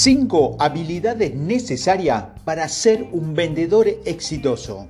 [0.00, 4.86] 5 habilidades necesarias para ser un vendedor exitoso.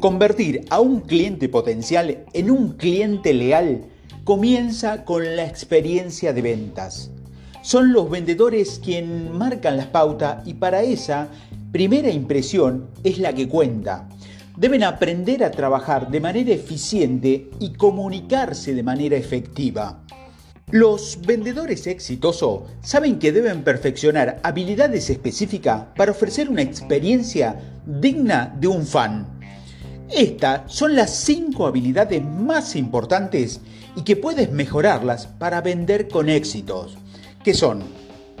[0.00, 3.86] Convertir a un cliente potencial en un cliente leal
[4.24, 7.10] comienza con la experiencia de ventas.
[7.62, 11.28] Son los vendedores quienes marcan las pautas y para esa
[11.72, 14.10] primera impresión es la que cuenta.
[14.58, 20.02] Deben aprender a trabajar de manera eficiente y comunicarse de manera efectiva.
[20.70, 28.68] Los vendedores exitosos saben que deben perfeccionar habilidades específicas para ofrecer una experiencia digna de
[28.68, 29.26] un fan.
[30.10, 33.62] Estas son las cinco habilidades más importantes
[33.96, 36.98] y que puedes mejorarlas para vender con éxitos,
[37.42, 37.82] que son,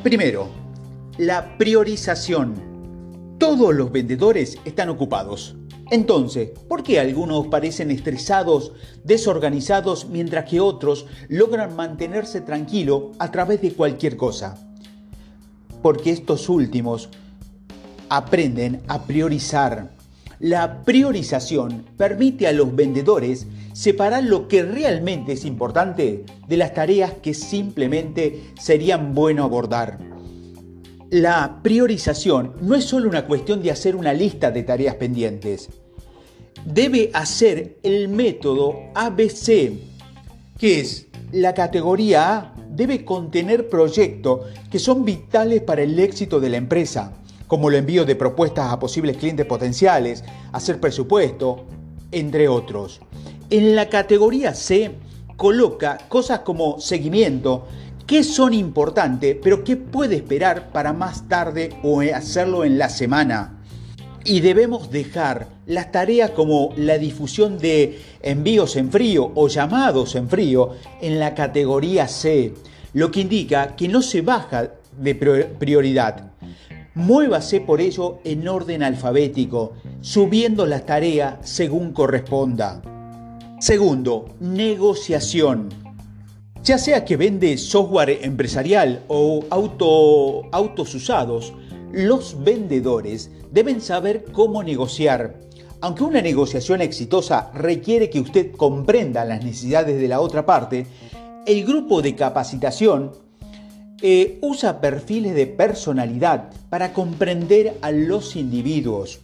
[0.02, 0.50] primero,
[1.16, 3.36] la priorización.
[3.38, 5.56] Todos los vendedores están ocupados.
[5.90, 8.72] Entonces, ¿por qué algunos parecen estresados,
[9.04, 14.56] desorganizados, mientras que otros logran mantenerse tranquilo a través de cualquier cosa?
[15.80, 17.08] Porque estos últimos
[18.10, 19.96] aprenden a priorizar.
[20.40, 27.14] La priorización permite a los vendedores separar lo que realmente es importante de las tareas
[27.22, 29.98] que simplemente serían bueno abordar.
[31.10, 35.70] La priorización no es solo una cuestión de hacer una lista de tareas pendientes.
[36.64, 39.72] Debe hacer el método ABC,
[40.58, 46.48] que es la categoría A debe contener proyectos que son vitales para el éxito de
[46.48, 47.12] la empresa,
[47.48, 51.66] como el envío de propuestas a posibles clientes potenciales, hacer presupuesto,
[52.12, 53.00] entre otros.
[53.50, 54.92] En la categoría C
[55.36, 57.66] coloca cosas como seguimiento,
[58.06, 63.57] qué son importantes, pero qué puede esperar para más tarde o hacerlo en la semana.
[64.28, 70.28] Y debemos dejar las tareas como la difusión de envíos en frío o llamados en
[70.28, 72.52] frío en la categoría C,
[72.92, 76.32] lo que indica que no se baja de prioridad.
[76.94, 79.72] Muévase por ello en orden alfabético,
[80.02, 82.82] subiendo las tareas según corresponda.
[83.60, 85.70] Segundo, negociación.
[86.62, 91.54] Ya sea que vende software empresarial o auto, autos usados,
[91.92, 95.40] los vendedores deben saber cómo negociar.
[95.80, 100.86] Aunque una negociación exitosa requiere que usted comprenda las necesidades de la otra parte,
[101.46, 103.12] el grupo de capacitación
[104.02, 109.20] eh, usa perfiles de personalidad para comprender a los individuos.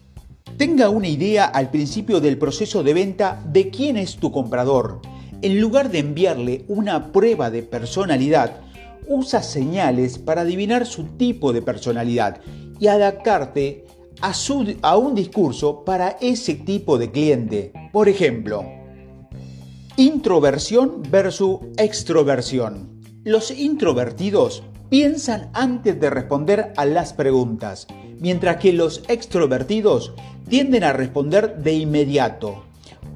[0.56, 5.00] Tenga una idea al principio del proceso de venta de quién es tu comprador
[5.44, 8.60] en lugar de enviarle una prueba de personalidad,
[9.06, 12.40] usa señales para adivinar su tipo de personalidad
[12.80, 13.84] y adaptarte
[14.82, 17.72] a, un discurso para ese tipo de cliente.
[17.92, 18.64] Por ejemplo,
[19.98, 23.02] introversión versus extroversión.
[23.24, 27.86] Los introvertidos piensan antes de responder a las preguntas,
[28.18, 30.14] mientras que los extrovertidos
[30.48, 32.64] tienden a responder de inmediato.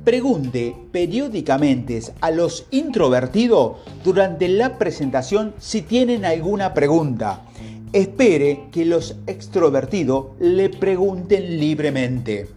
[0.04, 7.47] Pregunte periódicamente a los introvertidos durante la presentación si tienen alguna pregunta.
[7.92, 12.48] Espere que los extrovertidos le pregunten libremente.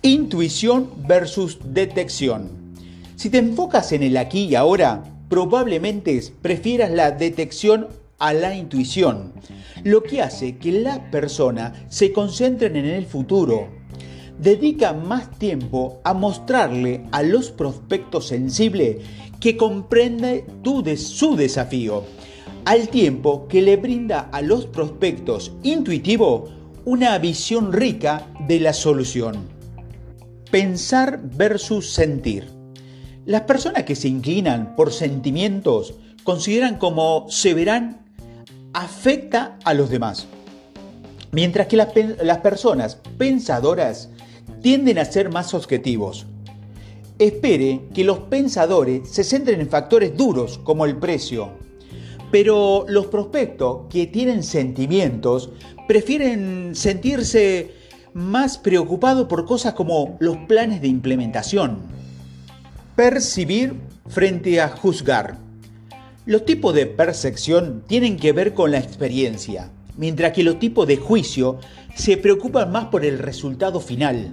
[0.00, 2.74] Intuición versus detección.
[3.16, 7.88] Si te enfocas en el aquí y ahora, probablemente prefieras la detección
[8.18, 9.34] a la intuición,
[9.84, 13.68] lo que hace que las personas se concentren en el futuro,
[14.38, 18.96] dedica más tiempo a mostrarle a los prospectos sensibles
[19.40, 22.04] que comprende tu de su desafío,
[22.68, 26.50] al tiempo que le brinda a los prospectos intuitivo
[26.84, 29.48] una visión rica de la solución.
[30.50, 32.46] Pensar versus sentir.
[33.24, 38.04] Las personas que se inclinan por sentimientos consideran como se verán
[38.74, 40.26] afecta a los demás.
[41.32, 41.88] Mientras que las,
[42.22, 44.10] las personas pensadoras
[44.60, 46.26] tienden a ser más objetivos.
[47.18, 51.66] Espere que los pensadores se centren en factores duros como el precio,
[52.30, 55.50] pero los prospectos que tienen sentimientos
[55.86, 57.72] prefieren sentirse
[58.12, 61.78] más preocupados por cosas como los planes de implementación.
[62.96, 63.74] Percibir
[64.08, 65.38] frente a juzgar.
[66.26, 70.96] Los tipos de percepción tienen que ver con la experiencia, mientras que los tipos de
[70.96, 71.58] juicio
[71.94, 74.30] se preocupan más por el resultado final.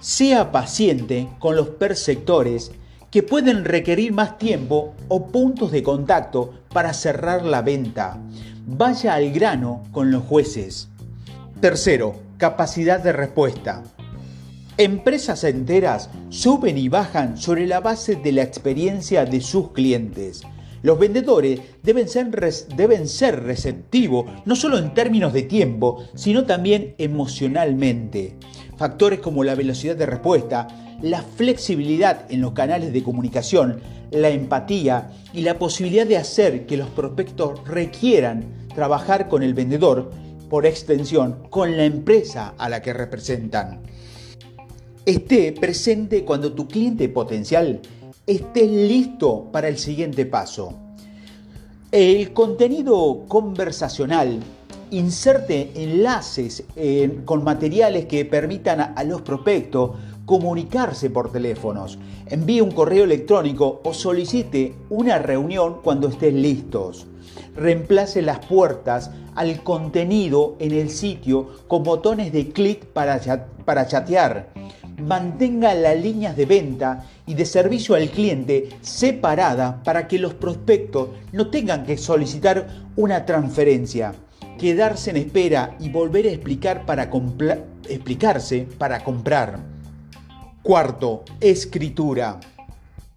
[0.00, 2.72] Sea paciente con los perceptores
[3.10, 8.18] que pueden requerir más tiempo o puntos de contacto para cerrar la venta.
[8.66, 10.88] Vaya al grano con los jueces.
[11.60, 13.82] Tercero, capacidad de respuesta.
[14.76, 20.42] Empresas enteras suben y bajan sobre la base de la experiencia de sus clientes.
[20.82, 22.30] Los vendedores deben ser,
[22.76, 28.36] deben ser receptivos, no solo en términos de tiempo, sino también emocionalmente.
[28.76, 30.68] Factores como la velocidad de respuesta,
[31.02, 33.80] la flexibilidad en los canales de comunicación,
[34.10, 38.44] la empatía y la posibilidad de hacer que los prospectos requieran
[38.74, 40.10] trabajar con el vendedor,
[40.48, 43.82] por extensión, con la empresa a la que representan.
[45.04, 47.80] Esté presente cuando tu cliente potencial
[48.28, 50.74] esté listo para el siguiente paso.
[51.90, 54.38] El contenido conversacional
[54.90, 56.64] inserte enlaces
[57.24, 59.92] con materiales que permitan a, los prospectos
[60.26, 67.06] comunicarse por teléfonos, envíe un correo electrónico o solicite una reunión cuando estén listos.
[67.56, 73.18] Reemplace las puertas al contenido en el sitio con botones de clic para,
[73.64, 74.52] para chatear.
[74.98, 81.10] Mantenga las líneas de venta y de servicio al cliente separadas para que los prospectos
[81.32, 82.66] no tengan que solicitar
[82.96, 84.14] una transferencia
[84.58, 87.10] quedarse en espera y volver a explicar para
[87.88, 89.60] explicarse para comprar.
[90.62, 92.40] Cuarto, escritura.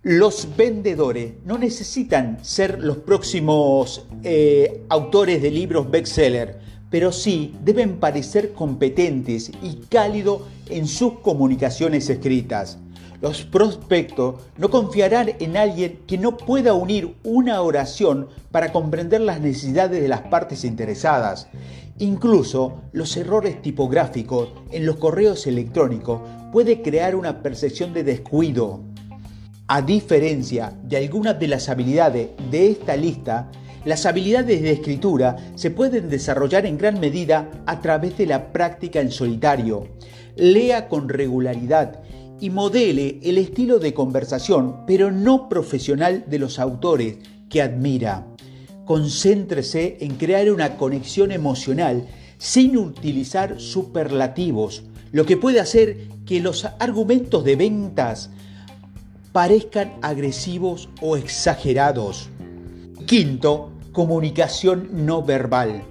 [0.03, 6.59] Los vendedores no necesitan ser los próximos eh, autores de libros bestseller,
[6.91, 12.77] pero sí deben parecer competentes y cálidos en sus comunicaciones escritas.
[13.21, 19.39] Los prospectos no confiarán en alguien que no pueda unir una oración para comprender las
[19.39, 21.47] necesidades de las partes interesadas.
[21.99, 26.21] Incluso los errores tipográficos en los correos electrónicos
[26.51, 28.81] puede crear una percepción de descuido.
[29.67, 33.51] A diferencia de algunas de las habilidades de esta lista,
[33.85, 39.01] las habilidades de escritura se pueden desarrollar en gran medida a través de la práctica
[39.01, 39.87] en solitario.
[40.35, 42.03] Lea con regularidad
[42.39, 47.17] y modele el estilo de conversación, pero no profesional de los autores
[47.49, 48.27] que admira.
[48.85, 52.07] Concéntrese en crear una conexión emocional
[52.37, 58.31] sin utilizar superlativos, lo que puede hacer que los argumentos de ventas
[59.31, 62.29] parezcan agresivos o exagerados.
[63.05, 65.83] Quinto, comunicación no verbal.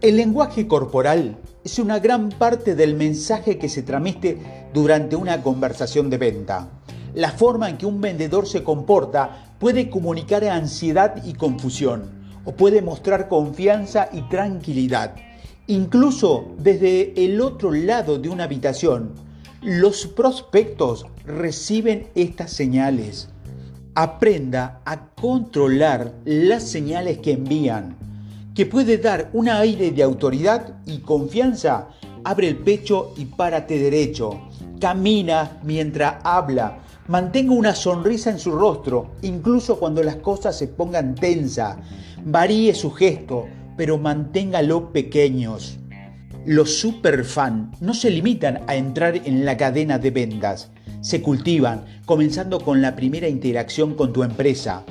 [0.00, 4.38] El lenguaje corporal es una gran parte del mensaje que se transmite
[4.72, 6.68] durante una conversación de venta.
[7.14, 12.10] La forma en que un vendedor se comporta puede comunicar ansiedad y confusión
[12.44, 15.16] o puede mostrar confianza y tranquilidad.
[15.66, 19.14] Incluso desde el otro lado de una habitación,
[19.62, 23.30] los prospectos reciben estas señales.
[23.98, 27.96] Aprenda a controlar las señales que envían
[28.54, 31.88] que puede dar un aire de autoridad y confianza,
[32.22, 34.38] abre el pecho y párate derecho.
[34.78, 36.78] Camina mientras habla.
[37.08, 41.78] Mantenga una sonrisa en su rostro, incluso cuando las cosas se pongan tensas.
[42.22, 43.46] Varíe su gesto,
[43.78, 45.78] pero manténgalo pequeños.
[46.46, 50.70] Los superfans no se limitan a entrar en la cadena de ventas.
[51.00, 54.84] Se cultivan, comenzando con la primera interacción con tu empresa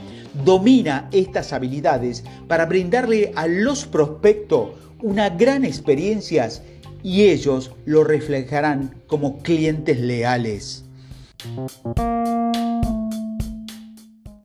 [0.44, 4.70] domina estas habilidades para brindarle a los prospectos
[5.02, 6.50] una gran experiencia
[7.04, 10.84] y ellos lo reflejarán como clientes leales.